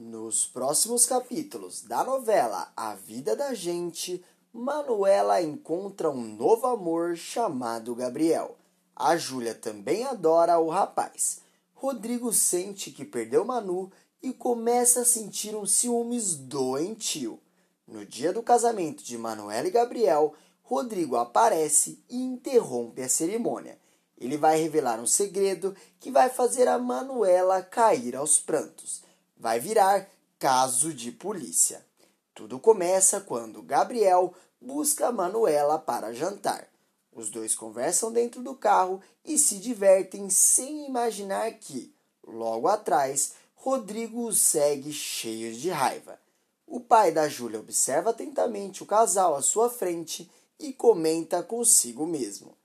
Nos 0.00 0.46
próximos 0.46 1.04
capítulos 1.04 1.82
da 1.82 2.04
novela 2.04 2.72
A 2.76 2.94
Vida 2.94 3.34
da 3.34 3.52
Gente, 3.52 4.24
Manuela 4.52 5.42
encontra 5.42 6.08
um 6.08 6.22
novo 6.22 6.68
amor 6.68 7.16
chamado 7.16 7.96
Gabriel. 7.96 8.56
A 8.94 9.16
Júlia 9.16 9.56
também 9.56 10.04
adora 10.04 10.56
o 10.60 10.68
rapaz. 10.68 11.40
Rodrigo 11.74 12.32
sente 12.32 12.92
que 12.92 13.04
perdeu 13.04 13.44
Manu 13.44 13.90
e 14.22 14.32
começa 14.32 15.00
a 15.00 15.04
sentir 15.04 15.56
um 15.56 15.66
ciúmes 15.66 16.36
doentio. 16.36 17.40
No 17.84 18.06
dia 18.06 18.32
do 18.32 18.40
casamento 18.40 19.02
de 19.02 19.18
Manuela 19.18 19.66
e 19.66 19.72
Gabriel, 19.72 20.32
Rodrigo 20.62 21.16
aparece 21.16 22.00
e 22.08 22.16
interrompe 22.16 23.02
a 23.02 23.08
cerimônia. 23.08 23.76
Ele 24.16 24.36
vai 24.36 24.60
revelar 24.62 25.00
um 25.00 25.06
segredo 25.08 25.74
que 25.98 26.12
vai 26.12 26.30
fazer 26.30 26.68
a 26.68 26.78
Manuela 26.78 27.62
cair 27.62 28.14
aos 28.14 28.38
prantos. 28.38 29.07
Vai 29.38 29.60
virar 29.60 30.10
caso 30.36 30.92
de 30.92 31.12
polícia. 31.12 31.86
Tudo 32.34 32.58
começa 32.58 33.20
quando 33.20 33.62
Gabriel 33.62 34.34
busca 34.60 35.12
Manuela 35.12 35.78
para 35.78 36.12
jantar. 36.12 36.68
Os 37.12 37.30
dois 37.30 37.54
conversam 37.54 38.12
dentro 38.12 38.42
do 38.42 38.54
carro 38.54 39.00
e 39.24 39.38
se 39.38 39.58
divertem 39.58 40.28
sem 40.28 40.86
imaginar 40.86 41.52
que, 41.52 41.94
logo 42.26 42.66
atrás, 42.66 43.34
Rodrigo 43.54 44.26
os 44.26 44.40
segue 44.40 44.92
cheio 44.92 45.54
de 45.54 45.70
raiva. 45.70 46.18
O 46.66 46.80
pai 46.80 47.12
da 47.12 47.28
Júlia 47.28 47.60
observa 47.60 48.10
atentamente 48.10 48.82
o 48.82 48.86
casal 48.86 49.36
à 49.36 49.42
sua 49.42 49.70
frente 49.70 50.28
e 50.58 50.72
comenta 50.72 51.42
consigo 51.42 52.06
mesmo. 52.06 52.56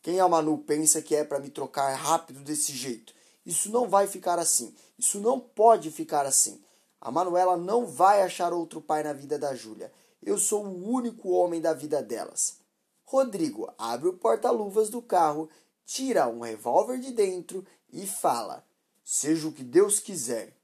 Quem 0.00 0.18
a 0.18 0.26
Manu 0.28 0.58
pensa 0.58 1.02
que 1.02 1.14
é 1.14 1.24
para 1.24 1.38
me 1.38 1.50
trocar 1.50 1.94
rápido 1.94 2.40
desse 2.40 2.72
jeito? 2.72 3.14
Isso 3.44 3.70
não 3.70 3.88
vai 3.88 4.06
ficar 4.06 4.38
assim. 4.38 4.74
Isso 5.02 5.18
não 5.18 5.40
pode 5.40 5.90
ficar 5.90 6.24
assim. 6.24 6.62
A 7.00 7.10
Manuela 7.10 7.56
não 7.56 7.84
vai 7.84 8.22
achar 8.22 8.52
outro 8.52 8.80
pai 8.80 9.02
na 9.02 9.12
vida 9.12 9.36
da 9.36 9.52
Júlia. 9.52 9.92
Eu 10.22 10.38
sou 10.38 10.64
o 10.64 10.88
único 10.88 11.30
homem 11.30 11.60
da 11.60 11.72
vida 11.72 12.00
delas. 12.00 12.58
Rodrigo 13.02 13.68
abre 13.76 14.10
o 14.10 14.12
porta-luvas 14.12 14.88
do 14.90 15.02
carro, 15.02 15.50
tira 15.84 16.28
um 16.28 16.42
revólver 16.42 17.00
de 17.00 17.10
dentro 17.10 17.66
e 17.92 18.06
fala: 18.06 18.64
Seja 19.02 19.48
o 19.48 19.52
que 19.52 19.64
Deus 19.64 19.98
quiser. 19.98 20.56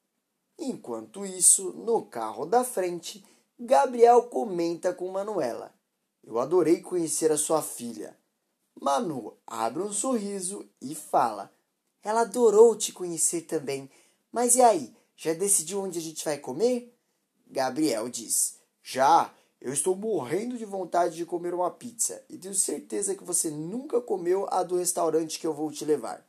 Enquanto 0.56 1.26
isso, 1.26 1.72
no 1.72 2.06
carro 2.06 2.46
da 2.46 2.62
frente, 2.62 3.26
Gabriel 3.58 4.22
comenta 4.22 4.94
com 4.94 5.10
Manuela: 5.10 5.74
Eu 6.22 6.38
adorei 6.38 6.80
conhecer 6.80 7.32
a 7.32 7.36
sua 7.36 7.60
filha. 7.60 8.16
Manu 8.80 9.36
abre 9.44 9.82
um 9.82 9.92
sorriso 9.92 10.64
e 10.80 10.94
fala: 10.94 11.52
Ela 12.04 12.20
adorou 12.20 12.76
te 12.76 12.92
conhecer 12.92 13.40
também. 13.40 13.90
Mas 14.32 14.56
e 14.56 14.62
aí? 14.62 14.94
Já 15.16 15.34
decidiu 15.34 15.82
onde 15.82 15.98
a 15.98 16.02
gente 16.02 16.24
vai 16.24 16.38
comer? 16.38 16.94
Gabriel 17.46 18.08
diz: 18.08 18.58
Já. 18.82 19.32
Eu 19.60 19.72
estou 19.72 19.96
morrendo 19.96 20.56
de 20.56 20.64
vontade 20.64 21.16
de 21.16 21.26
comer 21.26 21.52
uma 21.52 21.68
pizza 21.68 22.22
e 22.28 22.38
tenho 22.38 22.54
certeza 22.54 23.16
que 23.16 23.24
você 23.24 23.50
nunca 23.50 24.00
comeu 24.00 24.46
a 24.52 24.62
do 24.62 24.76
restaurante 24.76 25.36
que 25.40 25.46
eu 25.48 25.52
vou 25.52 25.72
te 25.72 25.84
levar. 25.84 26.24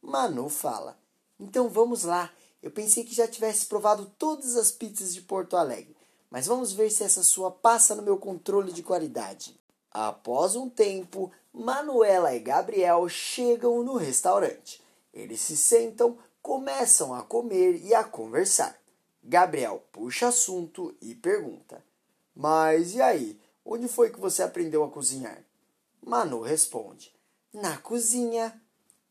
Manu 0.00 0.48
fala: 0.48 0.98
Então 1.38 1.68
vamos 1.68 2.04
lá. 2.04 2.32
Eu 2.62 2.70
pensei 2.70 3.04
que 3.04 3.14
já 3.14 3.28
tivesse 3.28 3.66
provado 3.66 4.10
todas 4.18 4.56
as 4.56 4.70
pizzas 4.70 5.12
de 5.12 5.20
Porto 5.20 5.56
Alegre, 5.56 5.94
mas 6.30 6.46
vamos 6.46 6.72
ver 6.72 6.90
se 6.90 7.04
essa 7.04 7.22
sua 7.22 7.50
passa 7.50 7.94
no 7.94 8.02
meu 8.02 8.16
controle 8.16 8.72
de 8.72 8.82
qualidade. 8.82 9.60
Após 9.90 10.56
um 10.56 10.70
tempo, 10.70 11.30
Manuela 11.52 12.34
e 12.34 12.40
Gabriel 12.40 13.06
chegam 13.08 13.82
no 13.82 13.96
restaurante. 13.96 14.82
Eles 15.12 15.40
se 15.40 15.58
sentam, 15.58 16.16
começam 16.42 17.14
a 17.14 17.22
comer 17.22 17.80
e 17.84 17.94
a 17.94 18.04
conversar. 18.04 18.76
Gabriel 19.22 19.82
puxa 19.92 20.28
assunto 20.28 20.94
e 21.00 21.14
pergunta: 21.14 21.82
Mas 22.34 22.94
e 22.94 23.00
aí? 23.00 23.40
Onde 23.64 23.86
foi 23.86 24.10
que 24.10 24.20
você 24.20 24.42
aprendeu 24.42 24.82
a 24.82 24.90
cozinhar? 24.90 25.42
Manu 26.04 26.40
responde: 26.40 27.14
Na 27.52 27.78
cozinha. 27.78 28.60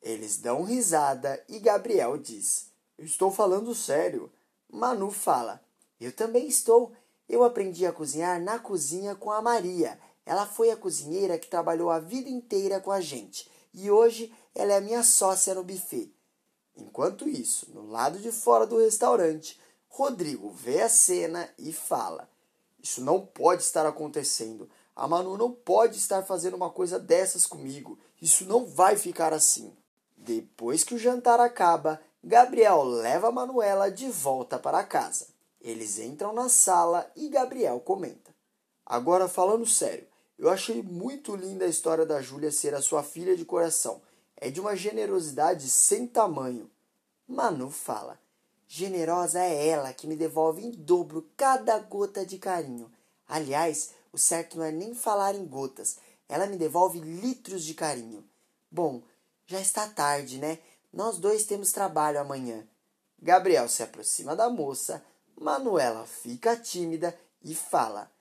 Eles 0.02 0.38
dão 0.38 0.64
risada 0.64 1.44
e 1.48 1.60
Gabriel 1.60 2.18
diz: 2.18 2.68
estou 2.98 3.32
falando 3.32 3.74
sério. 3.74 4.32
Manu 4.70 5.10
fala: 5.10 5.64
Eu 6.00 6.12
também 6.12 6.48
estou. 6.48 6.92
Eu 7.30 7.44
aprendi 7.44 7.86
a 7.86 7.94
cozinhar 7.94 8.42
na 8.42 8.60
cozinha 8.60 9.16
com 9.16 9.32
a 9.32 9.42
Maria 9.42 9.98
ela 10.26 10.46
foi 10.46 10.72
a 10.72 10.78
cozinheira 10.78 11.38
que 11.38 11.50
trabalhou 11.50 11.90
a 11.90 12.00
vida 12.00 12.30
inteira 12.30 12.80
com 12.80 12.92
a 12.92 13.02
gente 13.02 13.50
e 13.74 13.90
hoje 13.90 14.34
ela 14.54 14.74
é 14.74 14.82
minha 14.82 15.04
sócia 15.04 15.54
no 15.54 15.64
buffet. 15.64 16.14
Enquanto 16.76 17.28
isso, 17.28 17.68
no 17.74 17.90
lado 17.90 18.20
de 18.20 18.32
fora 18.32 18.66
do 18.66 18.80
restaurante, 18.80 19.60
Rodrigo 19.88 20.50
vê 20.52 20.82
a 20.82 20.90
cena 20.90 21.50
e 21.58 21.74
fala: 21.74 22.30
Isso 22.82 23.02
não 23.02 23.26
pode 23.26 23.64
estar 23.64 23.86
acontecendo. 23.86 24.70
A 24.96 25.08
Manu 25.08 25.38
não 25.38 25.52
pode 25.52 25.98
estar 25.98 26.24
fazendo 26.24 26.56
uma 26.56 26.70
coisa 26.70 27.00
dessas 27.00 27.46
comigo. 27.46 27.98
Isso 28.22 28.46
não 28.46 28.66
vai 28.66 28.96
ficar 28.96 29.34
assim. 29.34 29.74
Depois 30.16 30.84
que 30.84 30.94
o 30.94 31.00
jantar 31.00 31.40
acaba, 31.40 32.00
Gabriel 32.24 32.84
leva 32.84 33.30
a 33.30 33.32
Manuela 33.32 33.90
de 33.90 34.08
volta 34.10 34.60
para 34.60 34.84
casa. 34.84 35.28
Eles 35.60 36.00
entram 36.00 36.34
na 36.34 36.50
sala 36.50 37.10
e 37.16 37.30
Gabriel 37.30 37.80
comenta: 37.80 38.34
Agora 38.86 39.28
falando 39.28 39.66
sério, 39.66 40.08
eu 40.38 40.50
achei 40.50 40.82
muito 40.82 41.36
linda 41.36 41.66
a 41.66 41.70
história 41.70 42.06
da 42.06 42.22
Júlia 42.22 42.52
ser 42.52 42.74
a 42.74 42.82
sua 42.82 43.04
filha 43.04 43.36
de 43.36 43.46
coração. 43.46 44.02
É 44.42 44.50
de 44.50 44.60
uma 44.60 44.76
generosidade 44.76 45.70
sem 45.70 46.08
tamanho. 46.08 46.70
Manu 47.28 47.70
fala: 47.70 48.20
Generosa 48.68 49.40
é 49.40 49.68
ela 49.68 49.94
que 49.94 50.08
me 50.08 50.16
devolve 50.16 50.66
em 50.66 50.72
dobro 50.72 51.30
cada 51.38 51.78
gota 51.78 52.26
de 52.26 52.40
carinho. 52.40 52.92
Aliás, 53.28 53.92
o 54.12 54.18
certo 54.18 54.58
não 54.58 54.66
é 54.66 54.72
nem 54.72 54.96
falar 54.96 55.36
em 55.36 55.46
gotas. 55.46 55.98
Ela 56.28 56.48
me 56.48 56.58
devolve 56.58 57.00
litros 57.00 57.64
de 57.64 57.76
carinho. 57.76 58.28
Bom, 58.72 59.04
já 59.46 59.62
está 59.62 59.88
tarde, 59.88 60.40
né? 60.40 60.58
Nós 60.92 61.20
dois 61.20 61.46
temos 61.46 61.72
trabalho 61.72 62.20
amanhã. 62.20 62.68
Gabriel 63.22 63.70
se 63.70 63.84
aproxima 63.84 64.36
da 64.36 64.50
moça. 64.50 65.06
Manuela 65.40 66.08
fica 66.08 66.58
tímida 66.58 67.16
e 67.44 67.54
fala: 67.54 68.12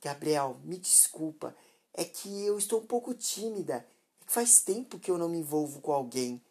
Gabriel, 0.00 0.56
me 0.62 0.78
desculpa, 0.78 1.56
é 1.92 2.04
que 2.04 2.44
eu 2.46 2.58
estou 2.58 2.80
um 2.80 2.86
pouco 2.86 3.12
tímida. 3.12 3.84
Faz 4.26 4.60
tempo 4.60 4.98
que 4.98 5.10
eu 5.10 5.18
não 5.18 5.28
me 5.28 5.38
envolvo 5.38 5.80
com 5.80 5.92
alguém. 5.92 6.42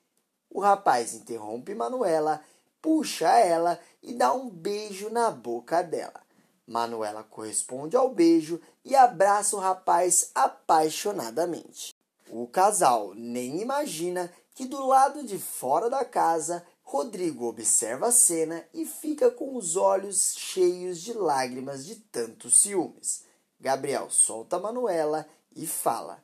O 0.50 0.60
rapaz 0.60 1.14
interrompe 1.14 1.74
Manuela, 1.74 2.42
puxa 2.82 3.30
ela 3.40 3.80
e 4.02 4.14
dá 4.14 4.34
um 4.34 4.50
beijo 4.50 5.10
na 5.10 5.32
boca 5.32 5.82
dela. 5.82 6.22
Manuela 6.66 7.24
corresponde 7.24 7.96
ao 7.96 8.14
beijo 8.14 8.60
e 8.86 8.96
abraça 8.96 9.56
o 9.56 9.60
rapaz 9.60 10.32
apaixonadamente. 10.34 11.94
O 12.30 12.48
casal 12.48 13.14
nem 13.14 13.62
imagina 13.62 14.32
que 14.56 14.66
do 14.66 14.86
lado 14.86 15.24
de 15.24 15.38
fora 15.38 15.90
da 15.90 16.06
casa, 16.06 16.66
Rodrigo 16.84 17.46
observa 17.46 18.08
a 18.08 18.12
cena 18.12 18.64
e 18.74 18.86
fica 18.86 19.32
com 19.32 19.56
os 19.56 19.76
olhos 19.76 20.36
cheios 20.38 21.02
de 21.02 21.14
lágrimas 21.14 21.86
de 21.86 21.96
tantos 21.96 22.60
ciúmes. 22.60 23.24
Gabriel 23.60 24.10
solta 24.10 24.60
Manuela 24.60 25.28
e 25.56 25.66
fala: 25.66 26.24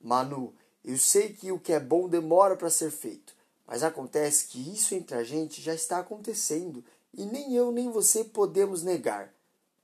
Manu, 0.00 0.54
eu 0.84 0.98
sei 0.98 1.32
que 1.32 1.52
o 1.52 1.58
que 1.58 1.72
é 1.72 1.78
bom 1.78 2.08
demora 2.08 2.56
para 2.56 2.70
ser 2.70 2.90
feito, 2.90 3.34
mas 3.66 3.82
acontece 3.82 4.46
que 4.46 4.72
isso 4.72 4.94
entre 4.94 5.16
a 5.16 5.22
gente 5.22 5.62
já 5.62 5.74
está 5.74 5.98
acontecendo 5.98 6.84
e 7.14 7.24
nem 7.24 7.54
eu 7.54 7.70
nem 7.70 7.90
você 7.90 8.24
podemos 8.24 8.82
negar. 8.82 9.32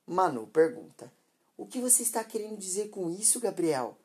Manu 0.06 0.46
pergunta: 0.46 1.12
O 1.56 1.66
que 1.66 1.80
você 1.80 2.02
está 2.02 2.24
querendo 2.24 2.58
dizer 2.58 2.88
com 2.88 3.10
isso, 3.10 3.38
Gabriel? 3.38 3.96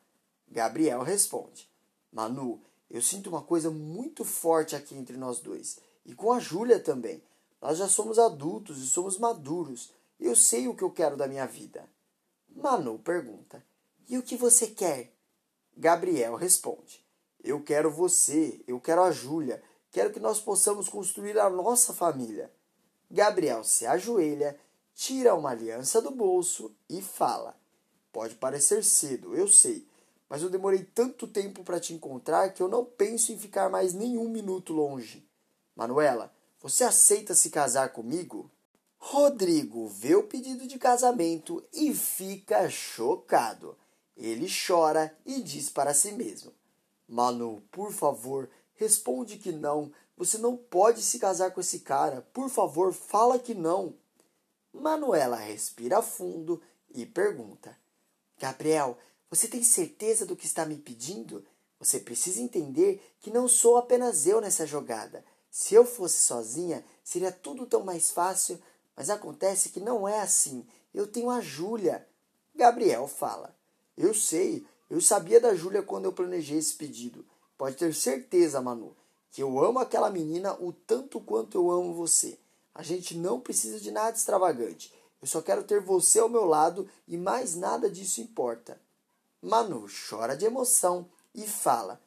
Gabriel 0.48 1.02
responde: 1.02 1.68
Manu, 2.12 2.60
eu 2.90 3.02
sinto 3.02 3.28
uma 3.28 3.42
coisa 3.42 3.70
muito 3.70 4.24
forte 4.24 4.76
aqui 4.76 4.94
entre 4.94 5.16
nós 5.16 5.40
dois 5.40 5.78
e 6.04 6.14
com 6.14 6.32
a 6.32 6.38
Júlia 6.38 6.78
também. 6.78 7.22
Nós 7.60 7.78
já 7.78 7.88
somos 7.88 8.18
adultos 8.18 8.78
e 8.78 8.86
somos 8.86 9.18
maduros. 9.18 9.90
Eu 10.20 10.36
sei 10.36 10.68
o 10.68 10.74
que 10.74 10.82
eu 10.82 10.90
quero 10.90 11.16
da 11.16 11.26
minha 11.26 11.46
vida. 11.46 11.88
Manu 12.54 12.98
pergunta: 12.98 13.64
E 14.08 14.18
o 14.18 14.22
que 14.22 14.36
você 14.36 14.68
quer? 14.68 15.13
Gabriel 15.76 16.36
responde: 16.36 17.04
Eu 17.42 17.62
quero 17.62 17.90
você, 17.90 18.60
eu 18.66 18.80
quero 18.80 19.02
a 19.02 19.10
Júlia, 19.10 19.62
quero 19.90 20.12
que 20.12 20.20
nós 20.20 20.40
possamos 20.40 20.88
construir 20.88 21.38
a 21.38 21.50
nossa 21.50 21.92
família. 21.92 22.50
Gabriel 23.10 23.62
se 23.64 23.86
ajoelha, 23.86 24.58
tira 24.94 25.34
uma 25.34 25.50
aliança 25.50 26.00
do 26.00 26.10
bolso 26.10 26.74
e 26.88 27.02
fala: 27.02 27.56
Pode 28.12 28.36
parecer 28.36 28.84
cedo, 28.84 29.34
eu 29.34 29.48
sei, 29.48 29.86
mas 30.28 30.42
eu 30.42 30.50
demorei 30.50 30.84
tanto 30.84 31.26
tempo 31.26 31.64
para 31.64 31.80
te 31.80 31.92
encontrar 31.92 32.52
que 32.52 32.62
eu 32.62 32.68
não 32.68 32.84
penso 32.84 33.32
em 33.32 33.38
ficar 33.38 33.68
mais 33.68 33.92
nenhum 33.92 34.28
minuto 34.28 34.72
longe. 34.72 35.28
Manuela, 35.76 36.32
você 36.60 36.84
aceita 36.84 37.34
se 37.34 37.50
casar 37.50 37.92
comigo? 37.92 38.50
Rodrigo 38.96 39.86
vê 39.88 40.14
o 40.14 40.22
pedido 40.22 40.66
de 40.66 40.78
casamento 40.78 41.62
e 41.72 41.92
fica 41.92 42.70
chocado. 42.70 43.76
Ele 44.16 44.46
chora 44.48 45.16
e 45.24 45.40
diz 45.40 45.68
para 45.68 45.92
si 45.92 46.12
mesmo: 46.12 46.52
Manu, 47.08 47.62
por 47.70 47.92
favor, 47.92 48.48
responde 48.74 49.38
que 49.38 49.52
não. 49.52 49.92
Você 50.16 50.38
não 50.38 50.56
pode 50.56 51.02
se 51.02 51.18
casar 51.18 51.50
com 51.50 51.60
esse 51.60 51.80
cara. 51.80 52.22
Por 52.32 52.48
favor, 52.48 52.92
fala 52.92 53.38
que 53.38 53.54
não. 53.54 53.94
Manuela 54.72 55.36
respira 55.36 56.02
fundo 56.02 56.60
e 56.94 57.04
pergunta: 57.04 57.76
Gabriel, 58.38 58.96
você 59.30 59.48
tem 59.48 59.62
certeza 59.62 60.24
do 60.24 60.36
que 60.36 60.46
está 60.46 60.64
me 60.64 60.76
pedindo? 60.76 61.44
Você 61.78 61.98
precisa 61.98 62.40
entender 62.40 63.02
que 63.20 63.30
não 63.30 63.48
sou 63.48 63.76
apenas 63.76 64.26
eu 64.26 64.40
nessa 64.40 64.66
jogada. 64.66 65.24
Se 65.50 65.74
eu 65.74 65.84
fosse 65.84 66.18
sozinha, 66.18 66.84
seria 67.02 67.30
tudo 67.30 67.66
tão 67.66 67.84
mais 67.84 68.10
fácil, 68.10 68.60
mas 68.96 69.10
acontece 69.10 69.68
que 69.68 69.80
não 69.80 70.08
é 70.08 70.20
assim. 70.20 70.66
Eu 70.92 71.06
tenho 71.06 71.30
a 71.30 71.40
Júlia. 71.40 72.06
Gabriel 72.54 73.06
fala: 73.06 73.53
Eu 73.96 74.12
sei, 74.14 74.66
eu 74.90 75.00
sabia 75.00 75.40
da 75.40 75.54
Júlia 75.54 75.82
quando 75.82 76.06
eu 76.06 76.12
planejei 76.12 76.58
esse 76.58 76.74
pedido. 76.74 77.24
Pode 77.56 77.76
ter 77.76 77.94
certeza, 77.94 78.60
Manu, 78.60 78.96
que 79.30 79.42
eu 79.42 79.58
amo 79.62 79.78
aquela 79.78 80.10
menina 80.10 80.54
o 80.60 80.72
tanto 80.72 81.20
quanto 81.20 81.56
eu 81.56 81.70
amo 81.70 81.94
você. 81.94 82.38
A 82.74 82.82
gente 82.82 83.16
não 83.16 83.40
precisa 83.40 83.78
de 83.78 83.90
nada 83.90 84.16
extravagante. 84.16 84.92
Eu 85.22 85.28
só 85.28 85.40
quero 85.40 85.62
ter 85.62 85.80
você 85.80 86.18
ao 86.18 86.28
meu 86.28 86.44
lado 86.44 86.88
e 87.06 87.16
mais 87.16 87.54
nada 87.54 87.88
disso 87.88 88.20
importa. 88.20 88.80
Manu 89.40 89.86
chora 90.08 90.36
de 90.36 90.44
emoção 90.44 91.08
e 91.34 91.46
fala: 91.46 92.00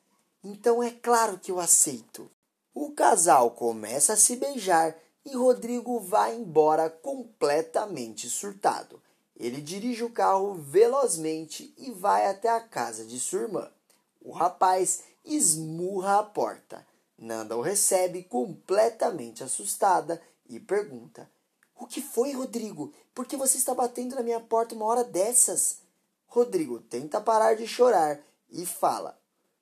Então 0.43 0.83
é 0.83 0.91
claro 0.91 1.39
que 1.39 1.51
eu 1.51 1.59
aceito. 1.59 2.29
O 2.73 2.91
casal 2.91 3.51
começa 3.51 4.13
a 4.13 4.17
se 4.17 4.35
beijar 4.35 4.95
e 5.25 5.35
Rodrigo 5.35 5.99
vai 5.99 6.35
embora 6.35 6.89
completamente 6.89 8.29
surtado. 8.29 9.01
Ele 9.39 9.61
dirige 9.61 10.03
o 10.03 10.09
carro 10.09 10.55
velozmente 10.55 11.71
e 11.77 11.91
vai 11.91 12.25
até 12.25 12.49
a 12.49 12.59
casa 12.59 13.05
de 13.05 13.19
sua 13.19 13.41
irmã. 13.41 13.71
O 14.19 14.31
rapaz 14.31 15.03
esmurra 15.23 16.19
a 16.19 16.23
porta. 16.23 16.85
Nanda 17.15 17.55
o 17.55 17.61
recebe 17.61 18.23
completamente 18.23 19.43
assustada 19.43 20.19
e 20.49 20.59
pergunta: 20.59 21.29
O 21.79 21.85
que 21.85 22.01
foi, 22.01 22.31
Rodrigo? 22.31 22.91
Por 23.13 23.27
que 23.27 23.37
você 23.37 23.57
está 23.57 23.75
batendo 23.75 24.15
na 24.15 24.23
minha 24.23 24.39
porta 24.39 24.73
uma 24.73 24.85
hora 24.85 25.03
dessas? 25.03 25.79
Rodrigo 26.27 26.79
tenta 26.79 27.21
parar 27.21 27.55
de 27.55 27.67
chorar 27.67 28.19
e 28.49 28.65
fala: 28.65 29.19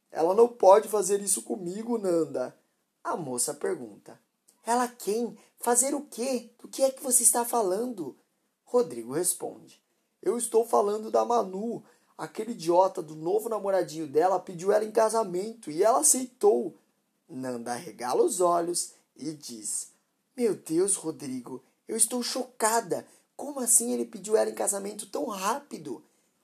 Ela 0.10 0.34
não 0.34 0.48
pode 0.48 0.88
fazer 0.88 1.22
isso 1.22 1.42
comigo, 1.42 1.98
Nanda. 1.98 2.58
A 3.04 3.18
moça 3.18 3.54
pergunta: 3.54 4.18
Ela 4.66 4.88
quem? 4.88 5.38
Fazer 5.60 5.94
o 5.94 6.02
quê? 6.02 6.50
Do 6.60 6.68
que 6.68 6.82
é 6.82 6.92
que 6.92 7.04
você 7.04 7.24
está 7.24 7.44
falando? 7.44 8.16
Rodrigo 8.66 9.14
responde: 9.14 9.82
Eu 10.22 10.38
estou 10.38 10.66
falando 10.66 11.10
da 11.10 11.24
Manu. 11.24 11.84
Aquele 12.18 12.52
idiota 12.52 13.02
do 13.02 13.14
novo 13.14 13.50
namoradinho 13.50 14.08
dela 14.08 14.40
pediu 14.40 14.72
ela 14.72 14.86
em 14.86 14.92
casamento 14.92 15.70
e 15.70 15.84
ela 15.84 16.00
aceitou. 16.00 16.78
Nanda 17.28 17.74
regala 17.74 18.24
os 18.24 18.40
olhos 18.42 18.94
e 19.16 19.34
diz: 19.34 19.92
Meu 20.36 20.56
Deus, 20.56 20.96
Rodrigo, 20.96 21.62
eu 21.88 21.96
estou 21.96 22.22
chocada. 22.24 23.06
Como 23.36 23.60
assim 23.60 23.92
ele 23.92 24.06
pediu 24.06 24.38
ela 24.38 24.50
em 24.50 24.56
casamento 24.56 25.08
tão 25.08 25.26
rápido? 25.26 26.04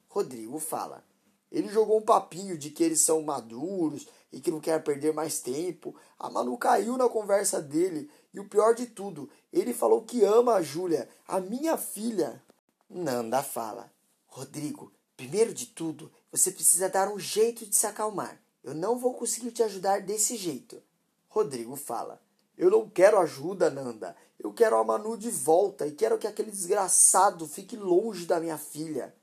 Rodrigo 0.09 0.59
fala: 0.59 1.03
Ele 1.51 1.69
jogou 1.69 1.97
um 1.97 2.05
papinho 2.05 2.57
de 2.57 2.69
que 2.69 2.83
eles 2.83 3.01
são 3.01 3.21
maduros 3.21 4.07
e 4.31 4.39
que 4.39 4.51
não 4.51 4.59
quer 4.59 4.83
perder 4.83 5.13
mais 5.13 5.39
tempo. 5.39 5.95
A 6.17 6.29
Manu 6.29 6.57
caiu 6.57 6.97
na 6.97 7.09
conversa 7.09 7.61
dele 7.61 8.09
e 8.33 8.39
o 8.39 8.47
pior 8.47 8.73
de 8.73 8.85
tudo, 8.85 9.29
ele 9.51 9.73
falou 9.73 10.03
que 10.03 10.23
ama 10.23 10.53
a 10.53 10.61
Júlia, 10.61 11.09
a 11.27 11.39
minha 11.39 11.77
filha. 11.77 12.41
Nanda 12.89 13.43
fala: 13.43 13.91
Rodrigo, 14.27 14.91
primeiro 15.17 15.53
de 15.53 15.67
tudo, 15.67 16.11
você 16.31 16.51
precisa 16.51 16.89
dar 16.89 17.11
um 17.11 17.19
jeito 17.19 17.65
de 17.65 17.75
se 17.75 17.85
acalmar. 17.85 18.41
Eu 18.63 18.73
não 18.73 18.97
vou 18.97 19.13
conseguir 19.13 19.51
te 19.51 19.63
ajudar 19.63 20.01
desse 20.01 20.37
jeito. 20.37 20.81
Rodrigo 21.27 21.75
fala: 21.75 22.21
Eu 22.57 22.69
não 22.69 22.89
quero 22.89 23.19
ajuda, 23.19 23.69
Nanda. 23.69 24.15
Eu 24.39 24.53
quero 24.53 24.77
a 24.77 24.83
Manu 24.83 25.17
de 25.17 25.29
volta 25.29 25.85
e 25.85 25.91
quero 25.91 26.17
que 26.17 26.27
aquele 26.27 26.51
desgraçado 26.51 27.47
fique 27.47 27.75
longe 27.75 28.25
da 28.25 28.39
minha 28.39 28.57
filha. 28.57 29.13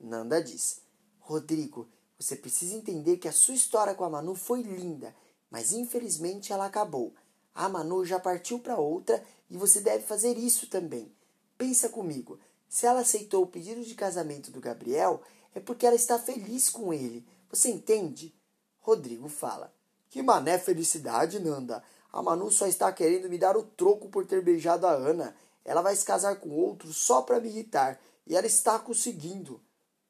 Nanda 0.00 0.42
diz: 0.42 0.80
Rodrigo, 1.20 1.88
você 2.18 2.34
precisa 2.34 2.74
entender 2.74 3.18
que 3.18 3.28
a 3.28 3.32
sua 3.32 3.54
história 3.54 3.94
com 3.94 4.04
a 4.04 4.10
Manu 4.10 4.34
foi 4.34 4.62
linda, 4.62 5.14
mas 5.50 5.72
infelizmente 5.72 6.52
ela 6.52 6.66
acabou. 6.66 7.14
A 7.54 7.68
Manu 7.68 8.04
já 8.04 8.18
partiu 8.18 8.58
para 8.58 8.78
outra 8.78 9.22
e 9.50 9.56
você 9.56 9.80
deve 9.80 10.04
fazer 10.04 10.36
isso 10.36 10.68
também. 10.68 11.12
Pensa 11.56 11.88
comigo, 11.88 12.38
se 12.68 12.86
ela 12.86 13.00
aceitou 13.00 13.42
o 13.42 13.46
pedido 13.46 13.82
de 13.82 13.94
casamento 13.94 14.50
do 14.50 14.60
Gabriel, 14.60 15.22
é 15.54 15.60
porque 15.60 15.86
ela 15.86 15.96
está 15.96 16.18
feliz 16.18 16.68
com 16.68 16.92
ele. 16.92 17.26
Você 17.50 17.70
entende? 17.70 18.34
Rodrigo 18.80 19.28
fala. 19.28 19.72
Que 20.10 20.22
mané 20.22 20.58
felicidade, 20.58 21.38
Nanda. 21.38 21.82
A 22.12 22.22
Manu 22.22 22.50
só 22.50 22.66
está 22.66 22.92
querendo 22.92 23.28
me 23.28 23.38
dar 23.38 23.56
o 23.56 23.62
troco 23.62 24.08
por 24.08 24.26
ter 24.26 24.42
beijado 24.42 24.86
a 24.86 24.92
Ana. 24.92 25.36
Ela 25.64 25.82
vai 25.82 25.94
se 25.96 26.04
casar 26.04 26.36
com 26.36 26.50
outro 26.50 26.92
só 26.92 27.22
para 27.22 27.40
me 27.40 27.48
irritar. 27.48 28.00
E 28.26 28.36
ela 28.36 28.46
está 28.46 28.78
conseguindo. 28.78 29.60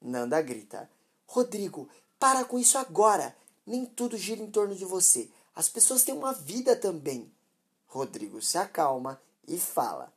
Nanda 0.00 0.40
grita. 0.42 0.88
Rodrigo, 1.26 1.88
para 2.18 2.44
com 2.44 2.58
isso 2.58 2.78
agora. 2.78 3.36
Nem 3.66 3.84
tudo 3.84 4.16
gira 4.16 4.40
em 4.40 4.50
torno 4.50 4.74
de 4.74 4.84
você. 4.84 5.28
As 5.54 5.68
pessoas 5.68 6.04
têm 6.04 6.14
uma 6.14 6.32
vida 6.32 6.76
também. 6.76 7.30
Rodrigo 7.86 8.40
se 8.40 8.58
acalma 8.58 9.20
e 9.46 9.58
fala: 9.58 10.12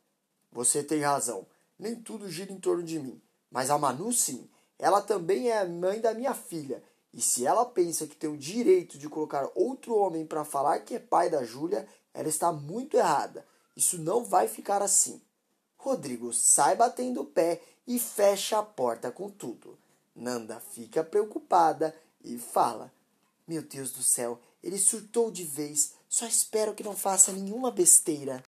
Você 0.52 0.82
tem 0.82 1.00
razão, 1.00 1.46
nem 1.78 1.96
tudo 1.96 2.28
gira 2.28 2.52
em 2.52 2.60
torno 2.60 2.82
de 2.82 2.98
mim. 2.98 3.20
Mas 3.50 3.70
a 3.70 3.78
Manu, 3.78 4.12
sim, 4.12 4.48
ela 4.78 5.02
também 5.02 5.50
é 5.50 5.58
a 5.58 5.64
mãe 5.66 6.00
da 6.00 6.14
minha 6.14 6.34
filha. 6.34 6.82
E 7.12 7.20
se 7.20 7.44
ela 7.44 7.66
pensa 7.66 8.06
que 8.06 8.14
tem 8.14 8.30
o 8.30 8.36
direito 8.36 8.96
de 8.96 9.08
colocar 9.08 9.50
outro 9.54 9.96
homem 9.96 10.24
para 10.24 10.44
falar 10.44 10.80
que 10.80 10.94
é 10.94 10.98
pai 10.98 11.28
da 11.28 11.44
Júlia, 11.44 11.88
ela 12.14 12.28
está 12.28 12.52
muito 12.52 12.96
errada. 12.96 13.44
Isso 13.76 13.98
não 13.98 14.24
vai 14.24 14.46
ficar 14.46 14.80
assim. 14.80 15.20
Rodrigo 15.76 16.32
sai 16.32 16.76
batendo 16.76 17.22
o 17.22 17.26
pé 17.26 17.60
e 17.86 17.98
fecha 17.98 18.58
a 18.58 18.62
porta 18.62 19.10
com 19.10 19.28
tudo. 19.28 19.76
Nanda 20.20 20.60
fica 20.60 21.02
preocupada 21.02 21.96
e 22.22 22.38
fala: 22.38 22.92
Meu 23.48 23.62
Deus 23.62 23.90
do 23.90 24.02
céu, 24.02 24.38
ele 24.62 24.78
surtou 24.78 25.30
de 25.30 25.44
vez. 25.44 25.94
Só 26.08 26.26
espero 26.26 26.74
que 26.74 26.84
não 26.84 26.94
faça 26.94 27.32
nenhuma 27.32 27.70
besteira. 27.70 28.42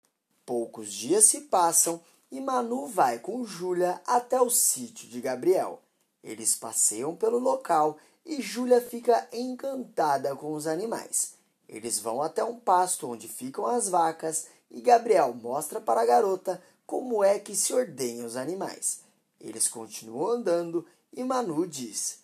Poucos 0.46 0.92
dias 0.92 1.24
se 1.24 1.42
passam 1.42 2.00
e 2.30 2.40
Manu 2.40 2.86
vai 2.86 3.18
com 3.18 3.44
Júlia 3.44 4.00
até 4.06 4.40
o 4.40 4.48
sítio 4.48 5.08
de 5.08 5.20
Gabriel. 5.20 5.82
Eles 6.22 6.54
passeiam 6.54 7.14
pelo 7.14 7.38
local 7.38 7.98
e 8.24 8.40
Júlia 8.40 8.80
fica 8.80 9.28
encantada 9.32 10.34
com 10.36 10.54
os 10.54 10.66
animais. 10.66 11.34
Eles 11.68 11.98
vão 11.98 12.22
até 12.22 12.42
um 12.42 12.58
pasto 12.58 13.10
onde 13.10 13.28
ficam 13.28 13.66
as 13.66 13.88
vacas 13.88 14.46
e 14.70 14.80
Gabriel 14.80 15.34
mostra 15.34 15.80
para 15.80 16.00
a 16.00 16.06
garota 16.06 16.62
como 16.86 17.22
é 17.22 17.38
que 17.38 17.54
se 17.54 17.74
ordenham 17.74 18.26
os 18.26 18.36
animais. 18.36 19.00
Eles 19.40 19.68
continuam 19.68 20.28
andando 20.28 20.86
e 21.12 21.24
Manu 21.24 21.66
diz: 21.66 22.20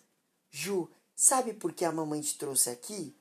Ju, 0.49 0.89
sabe 1.15 1.53
por 1.53 1.73
que 1.73 1.85
a 1.85 1.91
mamãe 1.91 2.21
te 2.21 2.37
trouxe 2.37 2.69
aqui? 2.69 3.15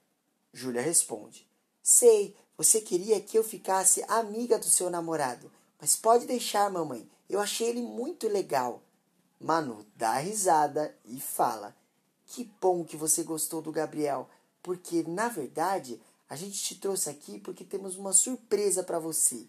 Júlia 0.53 0.83
responde: 0.83 1.49
Sei, 1.83 2.37
você 2.57 2.81
queria 2.81 3.21
que 3.21 3.37
eu 3.37 3.45
ficasse 3.45 4.05
amiga 4.09 4.59
do 4.59 4.67
seu 4.67 4.89
namorado, 4.89 5.51
mas 5.81 5.97
pode 5.97 6.27
deixar, 6.27 6.71
mamãe, 6.71 7.09
eu 7.29 7.41
achei 7.41 7.69
ele 7.69 7.83
muito 7.83 8.29
legal. 8.29 8.83
Manu 9.41 9.85
dá 9.97 10.19
risada 10.19 10.97
e 11.05 11.21
fala: 11.21 11.75
Que 12.27 12.45
bom 12.61 12.85
que 12.85 12.97
você 12.97 13.23
gostou 13.23 13.61
do 13.61 13.73
Gabriel, 13.73 14.29
porque 14.63 15.03
na 15.03 15.29
verdade 15.29 16.01
a 16.29 16.37
gente 16.37 16.63
te 16.63 16.77
trouxe 16.77 17.11
aqui 17.11 17.39
porque 17.39 17.65
temos 17.65 17.97
uma 17.97 18.13
surpresa 18.13 18.83
para 18.83 18.99
você. 18.99 19.47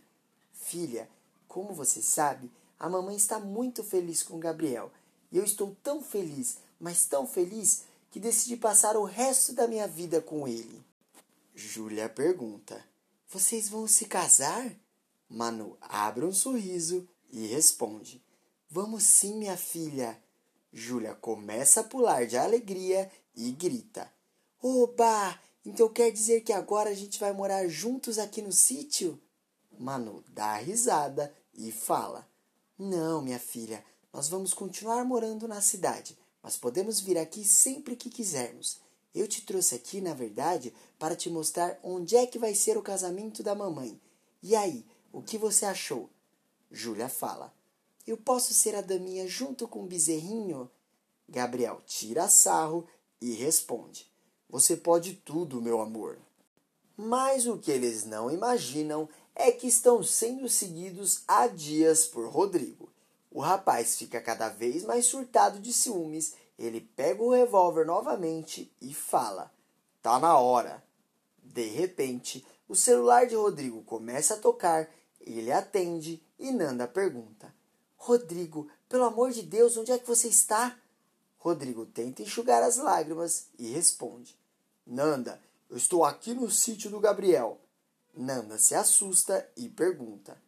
Filha, 0.52 1.10
como 1.48 1.74
você 1.74 2.02
sabe, 2.02 2.52
a 2.80 2.90
mamãe 2.90 3.16
está 3.16 3.40
muito 3.40 3.84
feliz 3.84 4.22
com 4.22 4.36
o 4.36 4.40
Gabriel. 4.40 4.92
E 5.36 5.38
eu 5.38 5.44
estou 5.44 5.76
tão 5.84 6.02
feliz, 6.02 6.60
mas 6.80 7.08
tão 7.08 7.28
feliz, 7.28 7.84
que 8.10 8.22
decidi 8.22 8.56
passar 8.56 8.96
o 8.96 9.04
resto 9.04 9.52
da 9.52 9.68
minha 9.68 9.86
vida 9.86 10.22
com 10.22 10.48
ele. 10.48 10.82
Júlia 11.54 12.08
pergunta: 12.08 12.82
Vocês 13.28 13.68
vão 13.68 13.86
se 13.86 14.06
casar? 14.06 14.74
Manu 15.28 15.76
abre 15.82 16.24
um 16.24 16.32
sorriso 16.32 17.06
e 17.30 17.48
responde: 17.48 18.24
Vamos 18.70 19.04
sim, 19.04 19.36
minha 19.36 19.58
filha. 19.58 20.18
Júlia 20.72 21.14
começa 21.14 21.82
a 21.82 21.84
pular 21.84 22.26
de 22.26 22.38
alegria 22.38 23.12
e 23.36 23.52
grita: 23.52 24.10
Oba! 24.62 25.38
Então 25.66 25.90
quer 25.90 26.12
dizer 26.12 26.46
que 26.46 26.54
agora 26.54 26.92
a 26.92 26.96
gente 26.96 27.20
vai 27.20 27.34
morar 27.34 27.68
juntos 27.68 28.18
aqui 28.20 28.42
no 28.42 28.54
sítio? 28.54 29.22
Manu 29.78 30.24
dá 30.30 30.56
risada 30.56 31.36
e 31.54 31.74
fala: 31.74 32.26
Não, 32.80 33.22
minha 33.22 33.38
filha, 33.38 33.84
nós 34.16 34.30
vamos 34.30 34.54
continuar 34.54 35.04
morando 35.04 35.46
na 35.46 35.60
cidade, 35.60 36.18
mas 36.42 36.56
podemos 36.56 37.02
vir 37.02 37.18
aqui 37.18 37.44
sempre 37.44 37.98
que 37.98 38.10
quisermos. 38.10 38.80
Eu 39.14 39.28
te 39.28 39.42
trouxe 39.42 39.76
aqui, 39.76 40.00
na 40.00 40.14
verdade, 40.14 40.74
para 40.98 41.18
te 41.18 41.30
mostrar 41.30 41.78
onde 41.84 42.16
é 42.16 42.26
que 42.26 42.40
vai 42.40 42.56
ser 42.56 42.78
o 42.78 42.82
casamento 42.82 43.44
da 43.44 43.54
mamãe. 43.54 44.00
E 44.42 44.56
aí, 44.56 44.86
o 45.12 45.22
que 45.22 45.38
você 45.38 45.66
achou? 45.66 46.10
Júlia 46.72 47.10
fala: 47.10 47.54
Eu 48.08 48.16
posso 48.16 48.54
ser 48.54 48.74
a 48.74 48.80
daminha 48.80 49.28
junto 49.28 49.68
com 49.68 49.84
o 49.84 49.86
bezerrinho? 49.86 50.72
Gabriel 51.28 51.82
tira 51.86 52.30
sarro 52.30 52.88
e 53.20 53.34
responde: 53.34 54.10
Você 54.50 54.78
pode 54.78 55.16
tudo, 55.26 55.62
meu 55.62 55.82
amor. 55.82 56.18
Mas 56.96 57.46
o 57.48 57.58
que 57.58 57.70
eles 57.70 58.06
não 58.06 58.32
imaginam 58.32 59.10
é 59.36 59.52
que 59.52 59.68
estão 59.68 60.02
sendo 60.02 60.48
seguidos 60.48 61.24
há 61.28 61.48
dias 61.48 62.06
por 62.06 62.30
Rodrigo. 62.30 62.95
O 63.36 63.42
rapaz 63.42 63.98
fica 63.98 64.22
cada 64.22 64.48
vez 64.48 64.86
mais 64.86 65.08
surtado 65.08 65.60
de 65.60 65.74
ciúmes. 65.74 66.36
Ele 66.58 66.80
pega 66.80 67.22
o 67.22 67.34
revólver 67.34 67.86
novamente 67.86 68.74
e 68.82 68.94
fala: 68.94 69.52
Tá 70.02 70.18
na 70.18 70.40
hora. 70.40 70.82
De 71.44 71.66
repente, 71.66 72.48
o 72.66 72.78
celular 72.78 73.28
de 73.28 73.36
Rodrigo 73.36 73.84
começa 73.84 74.36
a 74.36 74.40
tocar, 74.40 74.90
ele 75.20 75.52
atende 75.52 76.24
e 76.40 76.50
Nanda 76.50 76.88
pergunta: 76.88 77.54
Rodrigo, 77.98 78.70
pelo 78.88 79.04
amor 79.04 79.32
de 79.32 79.42
Deus, 79.42 79.76
onde 79.76 79.92
é 79.92 80.00
que 80.00 80.08
você 80.08 80.30
está? 80.30 80.80
Rodrigo 81.38 81.86
tenta 81.86 82.22
enxugar 82.22 82.64
as 82.64 82.78
lágrimas 82.78 83.48
e 83.60 83.68
responde: 83.68 84.40
Nanda, 84.88 85.42
eu 85.70 85.76
estou 85.76 86.06
aqui 86.06 86.34
no 86.34 86.50
sítio 86.50 86.90
do 86.90 87.02
Gabriel. 87.02 87.60
Nanda 88.16 88.58
se 88.58 88.74
assusta 88.74 89.46
e 89.58 89.68
pergunta: 89.68 90.42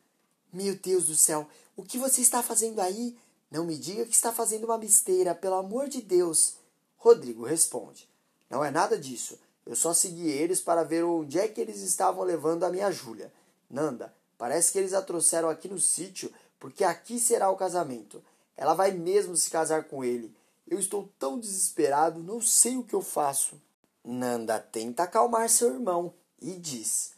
Meu 0.53 0.73
Deus 0.73 1.07
do 1.07 1.15
céu, 1.15 1.49
o 1.77 1.83
que 1.83 1.99
você 1.99 2.21
está 2.21 2.41
fazendo 2.41 2.81
aí? 2.81 3.15
Não 3.51 3.63
me 3.63 3.77
diga 3.77 4.03
que 4.03 4.15
está 4.15 4.33
fazendo 4.33 4.65
uma 4.65 4.79
besteira, 4.79 5.35
pelo 5.35 5.55
amor 5.55 5.87
de 5.87 6.01
Deus. 6.01 6.55
Rodrigo 6.97 7.45
responde: 7.45 8.09
Não 8.49 8.65
é 8.65 8.71
nada 8.71 8.97
disso. 8.97 9.39
Eu 9.63 9.75
só 9.75 9.93
segui 9.93 10.27
eles 10.27 10.59
para 10.59 10.83
ver 10.83 11.03
onde 11.03 11.37
é 11.37 11.47
que 11.47 11.61
eles 11.61 11.81
estavam 11.81 12.23
levando 12.23 12.63
a 12.63 12.69
minha 12.69 12.91
Júlia. 12.91 13.31
Nanda, 13.69 14.13
parece 14.37 14.71
que 14.71 14.79
eles 14.79 14.93
a 14.93 15.01
trouxeram 15.01 15.49
aqui 15.49 15.67
no 15.67 15.79
sítio, 15.79 16.33
porque 16.59 16.83
aqui 16.83 17.19
será 17.19 17.51
o 17.51 17.55
casamento. 17.55 18.23
Ela 18.55 18.73
vai 18.73 18.91
mesmo 18.91 19.37
se 19.37 19.49
casar 19.49 19.83
com 19.83 20.03
ele. 20.03 20.35
Eu 20.67 20.79
estou 20.79 21.07
tão 21.19 21.39
desesperado, 21.39 22.23
não 22.23 22.41
sei 22.41 22.75
o 22.75 22.83
que 22.83 22.95
eu 22.95 23.01
faço. 23.01 23.61
Nanda 24.03 24.59
tenta 24.59 25.03
acalmar 25.03 25.47
seu 25.47 25.73
irmão 25.73 26.11
e 26.41 26.55
diz: 26.55 27.11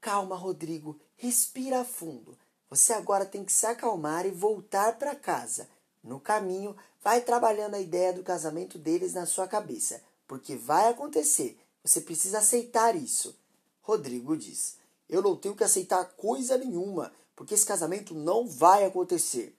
Calma, 0.00 0.36
Rodrigo, 0.36 0.98
respira 1.16 1.84
fundo. 1.84 2.36
Você 2.68 2.92
agora 2.92 3.24
tem 3.24 3.44
que 3.44 3.52
se 3.52 3.66
acalmar 3.66 4.26
e 4.26 4.30
voltar 4.30 4.98
para 4.98 5.14
casa. 5.14 5.68
No 6.02 6.18
caminho, 6.18 6.76
vai 7.02 7.20
trabalhando 7.20 7.74
a 7.74 7.80
ideia 7.80 8.12
do 8.12 8.22
casamento 8.22 8.78
deles 8.78 9.14
na 9.14 9.26
sua 9.26 9.46
cabeça, 9.46 10.02
porque 10.26 10.56
vai 10.56 10.88
acontecer. 10.88 11.58
Você 11.84 12.00
precisa 12.00 12.38
aceitar 12.38 12.96
isso. 12.96 13.36
Rodrigo 13.82 14.36
diz: 14.36 14.76
Eu 15.08 15.22
não 15.22 15.36
tenho 15.36 15.54
que 15.54 15.62
aceitar 15.62 16.04
coisa 16.16 16.58
nenhuma, 16.58 17.12
porque 17.36 17.54
esse 17.54 17.64
casamento 17.64 18.14
não 18.14 18.48
vai 18.48 18.84
acontecer. 18.84 19.56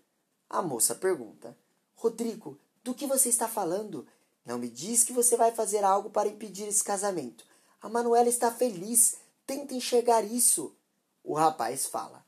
A 0.50 0.62
moça 0.62 0.94
pergunta: 0.94 1.58
Rodrigo, 1.96 2.60
do 2.84 2.94
que 2.94 3.08
você 3.08 3.30
está 3.30 3.48
falando? 3.48 4.06
Não 4.46 4.58
me 4.58 4.70
diz 4.70 5.04
que 5.04 5.14
você 5.14 5.36
vai 5.36 5.52
fazer 5.52 5.84
algo 5.84 6.10
para 6.10 6.30
impedir 6.30 6.68
esse 6.68 6.84
casamento. 6.84 7.46
A 7.82 7.90
Manuela 7.90 8.28
está 8.30 8.52
feliz. 8.52 9.18
Tenta 9.46 9.74
enxergar 9.74 10.24
isso. 10.24 10.76
O 11.24 11.34
rapaz 11.34 11.86
fala: 11.86 12.26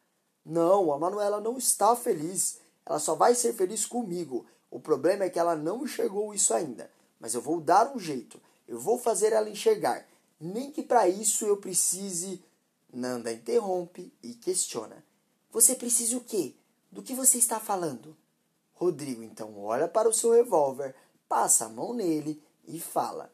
Não, 0.50 0.92
a 0.92 0.98
Manuela 0.98 1.40
não 1.40 1.60
está 1.60 1.96
feliz. 1.96 2.58
Ela 2.84 2.98
só 2.98 3.14
vai 3.14 3.36
ser 3.36 3.54
feliz 3.54 3.86
comigo. 3.86 4.48
O 4.72 4.80
problema 4.80 5.26
é 5.26 5.30
que 5.30 5.38
ela 5.38 5.56
não 5.56 5.84
enxergou 5.84 6.34
isso 6.34 6.56
ainda. 6.56 6.90
Mas 7.20 7.36
eu 7.36 7.42
vou 7.42 7.62
dar 7.62 7.96
um 7.96 8.00
jeito. 8.00 8.42
Eu 8.68 8.80
vou 8.80 8.98
fazer 8.98 9.32
ela 9.32 9.48
enxergar. 9.48 10.08
Nem 10.40 10.72
que 10.72 10.82
para 10.82 11.08
isso 11.08 11.46
eu 11.46 11.58
precise. 11.58 12.44
Nanda 12.92 13.32
interrompe 13.32 14.12
e 14.24 14.34
questiona: 14.34 15.06
Você 15.52 15.76
precisa 15.76 16.18
o 16.18 16.22
quê? 16.22 16.56
Do 16.92 17.04
que 17.04 17.14
você 17.14 17.38
está 17.38 17.60
falando? 17.60 18.18
Rodrigo 18.74 19.22
então 19.22 19.56
olha 19.60 19.88
para 19.88 20.10
o 20.10 20.14
seu 20.14 20.32
revólver, 20.32 20.96
passa 21.28 21.66
a 21.66 21.70
mão 21.70 21.94
nele 21.94 22.42
e 22.68 22.80
fala: 22.80 23.32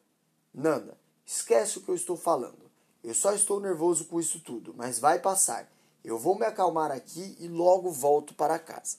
Nanda, 0.54 0.98
esquece 1.26 1.78
o 1.78 1.82
que 1.82 1.88
eu 1.88 1.96
estou 1.96 2.18
falando. 2.18 2.70
Eu 3.02 3.14
só 3.14 3.32
estou 3.32 3.62
nervoso 3.62 4.04
com 4.04 4.20
isso 4.20 4.42
tudo, 4.42 4.74
mas 4.76 5.00
vai 5.00 5.20
passar. 5.20 5.72
Eu 6.06 6.20
vou 6.20 6.38
me 6.38 6.46
acalmar 6.46 6.92
aqui 6.92 7.36
e 7.40 7.48
logo 7.48 7.90
volto 7.90 8.36
para 8.36 8.60
casa. 8.60 8.98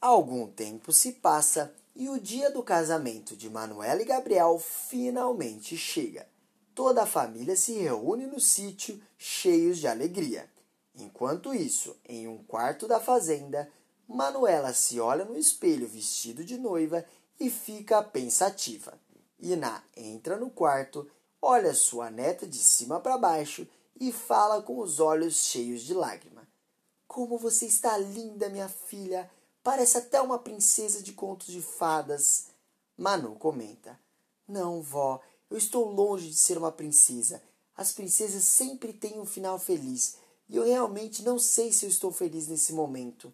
Algum 0.00 0.46
tempo 0.46 0.90
se 0.90 1.12
passa 1.12 1.70
e 1.94 2.08
o 2.08 2.18
dia 2.18 2.50
do 2.50 2.62
casamento 2.62 3.36
de 3.36 3.50
Manuela 3.50 4.00
e 4.00 4.06
Gabriel 4.06 4.58
finalmente 4.58 5.76
chega. 5.76 6.26
Toda 6.74 7.02
a 7.02 7.06
família 7.06 7.54
se 7.56 7.74
reúne 7.74 8.26
no 8.26 8.40
sítio, 8.40 8.98
cheios 9.18 9.76
de 9.76 9.86
alegria. 9.86 10.50
Enquanto 10.94 11.52
isso, 11.52 11.94
em 12.08 12.26
um 12.26 12.42
quarto 12.44 12.88
da 12.88 12.98
fazenda, 12.98 13.70
Manuela 14.08 14.72
se 14.72 14.98
olha 14.98 15.26
no 15.26 15.36
espelho 15.36 15.86
vestido 15.86 16.42
de 16.42 16.56
noiva 16.56 17.04
e 17.38 17.50
fica 17.50 18.02
pensativa. 18.02 18.98
Iná 19.38 19.84
entra 19.94 20.38
no 20.38 20.48
quarto, 20.48 21.06
olha 21.42 21.74
sua 21.74 22.10
neta 22.10 22.46
de 22.46 22.56
cima 22.56 22.98
para 22.98 23.18
baixo 23.18 23.68
e 24.00 24.10
fala 24.10 24.62
com 24.62 24.78
os 24.78 24.98
olhos 24.98 25.36
cheios 25.44 25.82
de 25.82 25.92
lágrima. 25.92 26.48
Como 27.06 27.36
você 27.36 27.66
está 27.66 27.98
linda, 27.98 28.48
minha 28.48 28.68
filha! 28.68 29.30
Parece 29.62 29.98
até 29.98 30.20
uma 30.22 30.38
princesa 30.38 31.02
de 31.02 31.12
contos 31.12 31.48
de 31.48 31.60
fadas. 31.60 32.46
Manu 32.96 33.36
comenta: 33.36 34.00
Não, 34.48 34.80
vó, 34.80 35.20
eu 35.50 35.58
estou 35.58 35.90
longe 35.90 36.30
de 36.30 36.36
ser 36.36 36.56
uma 36.56 36.72
princesa. 36.72 37.42
As 37.76 37.92
princesas 37.92 38.44
sempre 38.44 38.92
têm 38.92 39.20
um 39.20 39.26
final 39.26 39.58
feliz 39.58 40.16
e 40.48 40.56
eu 40.56 40.64
realmente 40.64 41.22
não 41.22 41.38
sei 41.38 41.72
se 41.72 41.84
eu 41.84 41.90
estou 41.90 42.10
feliz 42.10 42.48
nesse 42.48 42.72
momento. 42.72 43.32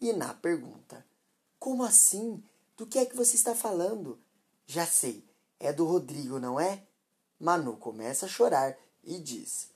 Iná 0.00 0.34
pergunta: 0.34 1.04
Como 1.58 1.82
assim? 1.82 2.42
Do 2.76 2.86
que 2.86 2.98
é 2.98 3.06
que 3.06 3.16
você 3.16 3.36
está 3.36 3.54
falando? 3.54 4.18
Já 4.66 4.86
sei, 4.86 5.24
é 5.58 5.72
do 5.72 5.86
Rodrigo, 5.86 6.38
não 6.38 6.58
é? 6.58 6.82
Manu 7.38 7.76
começa 7.76 8.26
a 8.26 8.28
chorar 8.28 8.76
e 9.02 9.18
diz: 9.18 9.73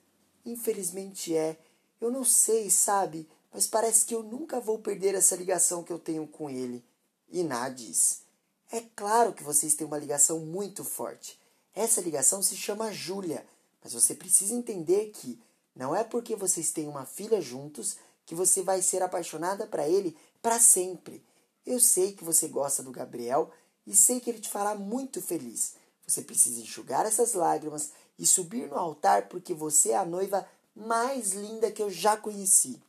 Infelizmente 0.48 1.36
é. 1.36 1.58
Eu 2.00 2.10
não 2.10 2.24
sei, 2.24 2.70
sabe? 2.70 3.28
mas 3.52 3.66
parece 3.66 4.04
que 4.04 4.14
eu 4.14 4.22
nunca 4.22 4.60
vou 4.60 4.78
perder 4.78 5.14
essa 5.14 5.36
ligação 5.36 5.82
que 5.82 5.92
eu 5.92 5.98
tenho 5.98 6.26
com 6.26 6.48
ele. 6.50 6.84
Iná 7.30 7.68
diz: 7.68 8.22
É 8.70 8.80
claro 8.94 9.32
que 9.32 9.42
vocês 9.42 9.74
têm 9.74 9.86
uma 9.86 9.98
ligação 9.98 10.40
muito 10.40 10.84
forte. 10.84 11.38
Essa 11.74 12.00
ligação 12.00 12.42
se 12.42 12.56
chama 12.56 12.92
Júlia, 12.92 13.46
mas 13.82 13.92
você 13.92 14.14
precisa 14.14 14.54
entender 14.54 15.10
que 15.10 15.40
não 15.74 15.94
é 15.94 16.02
porque 16.02 16.34
vocês 16.34 16.72
têm 16.72 16.88
uma 16.88 17.06
filha 17.06 17.40
juntos 17.40 17.96
que 18.26 18.34
você 18.34 18.62
vai 18.62 18.82
ser 18.82 19.02
apaixonada 19.02 19.66
para 19.66 19.88
ele 19.88 20.16
para 20.42 20.58
sempre. 20.58 21.24
Eu 21.64 21.80
sei 21.80 22.12
que 22.12 22.24
você 22.24 22.48
gosta 22.48 22.82
do 22.82 22.90
Gabriel 22.90 23.50
e 23.86 23.94
sei 23.94 24.20
que 24.20 24.30
ele 24.30 24.40
te 24.40 24.48
fará 24.48 24.74
muito 24.74 25.22
feliz. 25.22 25.74
Você 26.06 26.22
precisa 26.22 26.60
enxugar 26.60 27.06
essas 27.06 27.34
lágrimas 27.34 27.90
e 28.18 28.26
subir 28.26 28.68
no 28.68 28.76
altar 28.76 29.28
porque 29.28 29.54
você 29.54 29.90
é 29.90 29.96
a 29.96 30.04
noiva 30.04 30.46
mais 30.74 31.32
linda 31.32 31.70
que 31.70 31.82
eu 31.82 31.90
já 31.90 32.16
conheci. 32.16 32.80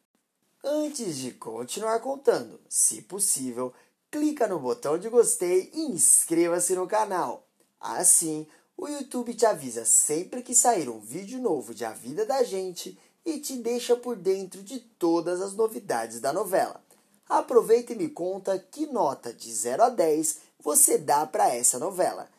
Antes 0.63 1.17
de 1.17 1.31
continuar 1.31 1.99
contando, 1.99 2.59
se 2.67 3.01
possível, 3.03 3.73
clica 4.11 4.47
no 4.47 4.59
botão 4.59 4.97
de 4.97 5.07
gostei 5.07 5.69
e 5.73 5.81
inscreva-se 5.91 6.75
no 6.75 6.87
canal. 6.87 7.45
Assim, 7.79 8.45
o 8.75 8.87
YouTube 8.87 9.33
te 9.33 9.45
avisa 9.45 9.85
sempre 9.85 10.41
que 10.41 10.55
sair 10.55 10.89
um 10.89 10.99
vídeo 10.99 11.39
novo 11.39 11.73
de 11.73 11.85
A 11.85 11.91
Vida 11.91 12.25
da 12.25 12.43
Gente 12.43 12.97
e 13.25 13.39
te 13.39 13.57
deixa 13.57 13.95
por 13.95 14.15
dentro 14.15 14.63
de 14.63 14.79
todas 14.79 15.41
as 15.41 15.53
novidades 15.53 16.19
da 16.19 16.33
novela. 16.33 16.81
Aproveita 17.27 17.93
e 17.93 17.95
me 17.95 18.09
conta 18.09 18.57
que 18.57 18.87
nota 18.87 19.31
de 19.31 19.53
0 19.53 19.83
a 19.83 19.89
10 19.89 20.39
você 20.61 20.97
dá 20.97 21.25
para 21.25 21.53
essa 21.53 21.77
novela. 21.77 22.29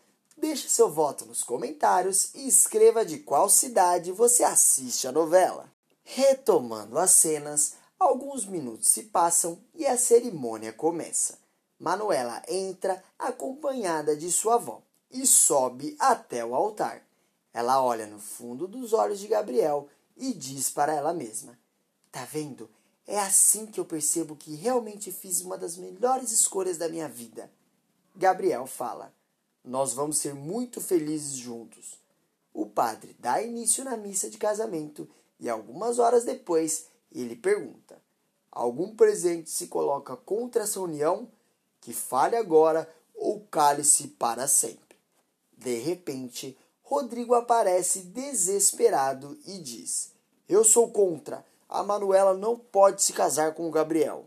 Deixe 0.40 0.68
seu 0.68 0.90
voto 0.90 1.26
nos 1.26 1.42
comentários 1.42 2.34
e 2.34 2.48
escreva 2.48 3.04
de 3.04 3.18
qual 3.18 3.48
cidade 3.48 4.10
você 4.10 4.42
assiste 4.42 5.06
a 5.06 5.12
novela. 5.12 5.70
Retomando 6.02 6.98
as 6.98 7.10
cenas, 7.10 7.74
Alguns 8.00 8.46
minutos 8.46 8.88
se 8.88 9.02
passam 9.02 9.58
e 9.74 9.86
a 9.86 9.94
cerimônia 9.98 10.72
começa. 10.72 11.38
Manuela 11.78 12.42
entra 12.48 13.04
acompanhada 13.18 14.16
de 14.16 14.32
sua 14.32 14.54
avó 14.54 14.80
e 15.10 15.26
sobe 15.26 15.96
até 15.98 16.42
o 16.42 16.54
altar. 16.54 17.06
Ela 17.52 17.82
olha 17.82 18.06
no 18.06 18.18
fundo 18.18 18.66
dos 18.66 18.94
olhos 18.94 19.20
de 19.20 19.28
Gabriel 19.28 19.86
e 20.16 20.32
diz 20.32 20.70
para 20.70 20.94
ela 20.94 21.12
mesma: 21.12 21.58
Tá 22.10 22.24
vendo? 22.24 22.70
É 23.06 23.20
assim 23.20 23.66
que 23.66 23.78
eu 23.78 23.84
percebo 23.84 24.34
que 24.34 24.54
realmente 24.54 25.12
fiz 25.12 25.42
uma 25.42 25.58
das 25.58 25.76
melhores 25.76 26.32
escolhas 26.32 26.78
da 26.78 26.88
minha 26.88 27.08
vida. 27.08 27.52
Gabriel 28.16 28.66
fala: 28.66 29.12
Nós 29.64 29.92
vamos 29.92 30.18
ser 30.18 30.34
muito 30.34 30.80
felizes 30.80 31.34
juntos. 31.34 31.98
O 32.52 32.66
padre 32.66 33.14
dá 33.18 33.42
início 33.42 33.84
na 33.84 33.96
missa 33.96 34.28
de 34.28 34.38
casamento 34.38 35.08
e 35.38 35.48
algumas 35.48 35.98
horas 35.98 36.24
depois 36.24 36.86
ele 37.12 37.36
pergunta: 37.36 38.00
Algum 38.50 38.94
presente 38.94 39.50
se 39.50 39.68
coloca 39.68 40.16
contra 40.16 40.64
essa 40.64 40.80
união? 40.80 41.28
Que 41.80 41.92
fale 41.92 42.36
agora 42.36 42.88
ou 43.14 43.40
cale-se 43.50 44.08
para 44.08 44.48
sempre. 44.48 44.96
De 45.56 45.78
repente, 45.78 46.56
Rodrigo 46.82 47.34
aparece 47.34 48.00
desesperado 48.00 49.38
e 49.46 49.58
diz: 49.58 50.12
Eu 50.48 50.64
sou 50.64 50.90
contra. 50.90 51.44
A 51.68 51.84
Manuela 51.84 52.34
não 52.34 52.58
pode 52.58 53.02
se 53.02 53.12
casar 53.12 53.54
com 53.54 53.68
o 53.68 53.70
Gabriel. 53.70 54.26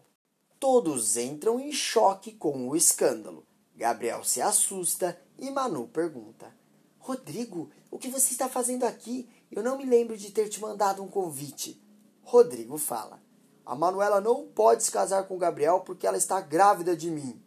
Todos 0.59 1.17
entram 1.17 1.59
em 1.59 1.73
choque 1.73 2.31
com 2.31 2.69
o 2.69 2.75
escândalo. 2.75 3.45
Gabriel 3.75 4.23
se 4.23 4.41
assusta 4.41 5.19
e 5.37 5.49
Manu 5.49 5.87
pergunta: 5.87 6.53
Rodrigo, 6.99 7.69
o 7.91 7.97
que 7.97 8.09
você 8.09 8.31
está 8.31 8.47
fazendo 8.47 8.83
aqui? 8.83 9.29
Eu 9.51 9.61
não 9.61 9.77
me 9.77 9.85
lembro 9.85 10.17
de 10.17 10.31
ter 10.31 10.49
te 10.49 10.61
mandado 10.61 11.03
um 11.03 11.07
convite. 11.07 11.81
Rodrigo 12.23 12.77
fala: 12.77 13.21
A 13.65 13.75
Manuela 13.75 14.21
não 14.21 14.47
pode 14.47 14.83
se 14.83 14.91
casar 14.91 15.27
com 15.27 15.35
o 15.35 15.39
Gabriel 15.39 15.81
porque 15.81 16.07
ela 16.07 16.17
está 16.17 16.39
grávida 16.39 16.95
de 16.95 17.11
mim. 17.11 17.41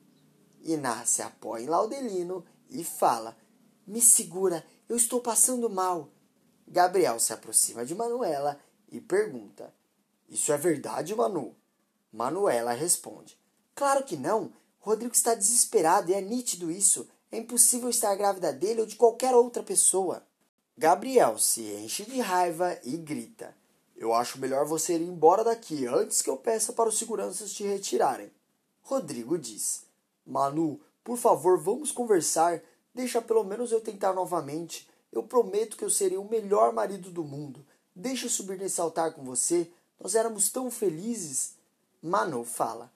Inácia 0.62 1.26
apoia 1.26 1.62
em 1.62 1.68
Laudelino 1.68 2.45
e 2.68 2.85
fala: 2.85 3.37
Me 3.87 4.00
segura, 4.00 4.64
eu 4.88 4.97
estou 4.97 5.21
passando 5.21 5.71
mal. 5.71 6.11
Gabriel 6.68 7.21
se 7.21 7.33
aproxima 7.33 7.85
de 7.87 7.95
Manuela 7.95 8.59
e 8.88 9.00
pergunta: 9.00 9.73
Isso 10.28 10.52
é 10.52 10.56
verdade, 10.56 11.14
Manu? 11.14 11.54
Manuela 12.12 12.73
responde: 12.73 13.38
Claro 13.75 14.04
que 14.04 14.16
não. 14.16 14.52
Rodrigo 14.87 15.12
está 15.12 15.35
desesperado 15.35 16.12
e 16.12 16.14
é 16.14 16.21
nítido 16.21 16.71
isso. 16.71 17.09
É 17.33 17.38
impossível 17.38 17.90
estar 17.90 18.14
grávida 18.14 18.52
dele 18.52 18.83
ou 18.83 18.87
de 18.87 18.95
qualquer 18.95 19.35
outra 19.35 19.61
pessoa. 19.61 20.23
Gabriel 20.78 21.40
se 21.40 21.61
enche 21.61 22.05
de 22.05 22.21
raiva 22.21 22.78
e 22.85 22.97
grita: 22.97 23.52
Eu 23.97 24.14
acho 24.14 24.38
melhor 24.38 24.64
você 24.64 24.95
ir 24.95 25.02
embora 25.02 25.43
daqui 25.43 25.88
antes 25.88 26.23
que 26.23 26.31
eu 26.31 26.37
peça 26.37 26.73
para 26.73 26.88
os 26.88 26.97
seguranças 26.97 27.52
te 27.52 27.64
retirarem. 27.64 28.31
Rodrigo 28.81 29.37
diz: 29.37 29.83
Manu, 30.25 30.81
por 31.02 31.19
favor, 31.19 31.59
vamos 31.59 31.90
conversar. 31.90 32.62
Deixa 32.95 33.21
pelo 33.21 33.43
menos 33.43 33.73
eu 33.73 33.81
tentar 33.81 34.12
novamente. 34.12 34.88
Eu 35.11 35.25
prometo 35.25 35.76
que 35.76 35.85
eu 35.85 35.90
serei 35.90 36.16
o 36.16 36.31
melhor 36.31 36.73
marido 36.73 37.11
do 37.11 37.25
mundo. 37.25 37.66
Deixa 37.93 38.26
eu 38.26 38.31
subir 38.31 38.57
nesse 38.57 38.81
altar 38.81 39.14
com 39.14 39.25
você. 39.25 39.69
Nós 39.99 40.14
éramos 40.14 40.49
tão 40.49 40.71
felizes. 40.71 41.55
Manu 42.00 42.45
fala: 42.45 42.88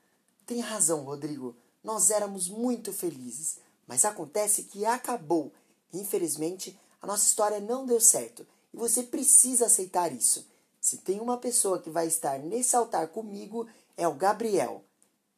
Tem 0.46 0.60
razão, 0.60 1.02
Rodrigo. 1.02 1.56
Nós 1.82 2.10
éramos 2.10 2.48
muito 2.48 2.92
felizes. 2.92 3.58
Mas 3.86 4.04
acontece 4.04 4.64
que 4.64 4.84
acabou. 4.84 5.52
Infelizmente, 5.92 6.78
a 7.02 7.06
nossa 7.06 7.26
história 7.26 7.60
não 7.60 7.86
deu 7.86 8.00
certo 8.00 8.46
e 8.72 8.76
você 8.76 9.02
precisa 9.02 9.66
aceitar 9.66 10.12
isso. 10.12 10.46
Se 10.80 10.98
tem 10.98 11.20
uma 11.20 11.36
pessoa 11.36 11.80
que 11.80 11.90
vai 11.90 12.06
estar 12.06 12.38
nesse 12.38 12.76
altar 12.76 13.08
comigo, 13.08 13.66
é 13.96 14.06
o 14.06 14.14
Gabriel. 14.14 14.84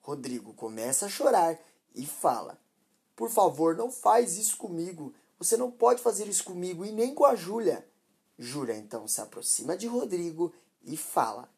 Rodrigo 0.01 0.53
começa 0.55 1.07
a 1.07 1.09
chorar 1.09 1.59
e 1.95 2.07
fala: 2.07 2.59
Por 3.17 3.31
favor, 3.31 3.77
não 3.77 3.91
faz 3.91 4.37
isso 4.37 4.57
comigo. 4.57 5.15
Você 5.39 5.57
não 5.57 5.71
pode 5.71 6.03
fazer 6.03 6.29
isso 6.29 6.45
comigo 6.45 6.85
e 6.85 6.93
nem 6.93 7.15
com 7.15 7.25
a 7.25 7.35
Júlia. 7.35 7.87
Júlia 8.39 8.77
então 8.77 9.09
se 9.09 9.21
aproxima 9.21 9.77
de 9.77 9.87
Rodrigo 9.87 10.53
e 10.85 10.97
fala: 10.97 11.49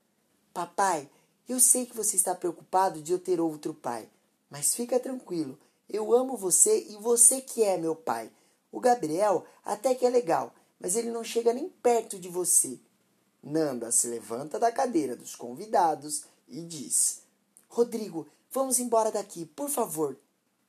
Papai, 0.52 1.10
eu 1.48 1.60
sei 1.60 1.84
que 1.84 1.96
você 1.96 2.16
está 2.16 2.34
preocupado 2.34 3.02
de 3.02 3.12
eu 3.12 3.18
ter 3.18 3.40
outro 3.40 3.74
pai, 3.74 4.08
mas 4.50 4.74
fica 4.74 5.00
tranquilo. 5.00 5.58
Eu 5.88 6.14
amo 6.14 6.36
você 6.36 6.86
e 6.88 6.96
você 6.96 7.40
que 7.40 7.62
é 7.62 7.76
meu 7.76 7.94
pai. 7.94 8.30
O 8.72 8.80
Gabriel 8.80 9.44
até 9.64 9.94
que 9.94 10.04
é 10.04 10.10
legal, 10.10 10.52
mas 10.80 10.96
ele 10.96 11.10
não 11.10 11.22
chega 11.22 11.52
nem 11.52 11.68
perto 11.68 12.18
de 12.18 12.28
você. 12.28 12.78
Nanda 13.42 13.92
se 13.92 14.06
levanta 14.06 14.58
da 14.58 14.72
cadeira 14.72 15.14
dos 15.14 15.36
convidados 15.36 16.24
e 16.48 16.62
diz: 16.62 17.22
Rodrigo, 17.68 18.26
vamos 18.50 18.78
embora 18.78 19.12
daqui, 19.12 19.44
por 19.44 19.68
favor. 19.68 20.16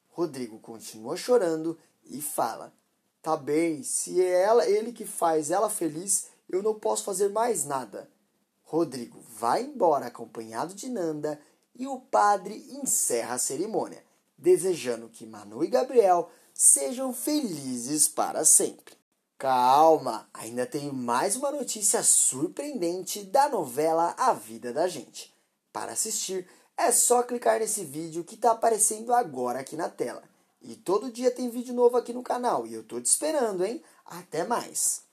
Rodrigo 0.09 0.59
continua 0.59 1.15
chorando 1.15 1.77
e 2.05 2.21
fala: 2.21 2.73
Tá 3.21 3.35
bem, 3.35 3.81
se 3.81 4.21
é 4.21 4.43
ela, 4.43 4.67
ele 4.67 4.91
que 4.91 5.05
faz 5.05 5.49
ela 5.51 5.69
feliz, 5.69 6.27
eu 6.49 6.61
não 6.61 6.75
posso 6.75 7.03
fazer 7.03 7.29
mais 7.29 7.65
nada. 7.65 8.09
Rodrigo 8.63 9.19
vai 9.21 9.63
embora 9.63 10.07
acompanhado 10.07 10.73
de 10.73 10.89
Nanda 10.89 11.39
e 11.75 11.87
o 11.87 11.99
padre 11.99 12.65
encerra 12.71 13.35
a 13.35 13.39
cerimônia, 13.39 14.03
desejando 14.37 15.09
que 15.09 15.25
Manu 15.25 15.63
e 15.63 15.67
Gabriel 15.67 16.29
sejam 16.53 17.13
felizes 17.13 18.07
para 18.07 18.45
sempre. 18.45 18.95
Calma, 19.37 20.29
ainda 20.33 20.65
tenho 20.65 20.93
mais 20.93 21.35
uma 21.35 21.51
notícia 21.51 22.01
surpreendente 22.01 23.23
da 23.23 23.49
novela 23.49 24.15
A 24.17 24.31
Vida 24.33 24.71
da 24.71 24.87
Gente. 24.87 25.33
Para 25.73 25.91
assistir, 25.91 26.47
é 26.77 26.91
só 26.91 27.21
clicar 27.21 27.59
nesse 27.59 27.83
vídeo 27.83 28.23
que 28.23 28.35
está 28.35 28.51
aparecendo 28.51 29.13
agora 29.13 29.59
aqui 29.59 29.75
na 29.75 29.89
tela. 29.89 30.23
E 30.61 30.75
todo 30.75 31.11
dia 31.11 31.29
tem 31.29 31.49
vídeo 31.49 31.73
novo 31.73 31.97
aqui 31.97 32.13
no 32.13 32.23
canal 32.23 32.65
e 32.65 32.73
eu 32.73 32.83
tô 32.83 32.99
te 32.99 33.05
esperando, 33.05 33.63
hein? 33.63 33.83
Até 34.05 34.43
mais! 34.45 35.04